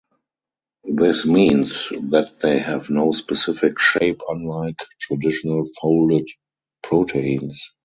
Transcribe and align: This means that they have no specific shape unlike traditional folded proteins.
This 0.95 1.27
means 1.27 1.89
that 1.91 2.39
they 2.41 2.57
have 2.57 2.89
no 2.89 3.11
specific 3.11 3.77
shape 3.77 4.19
unlike 4.29 4.79
traditional 4.99 5.63
folded 5.79 6.27
proteins. 6.81 7.69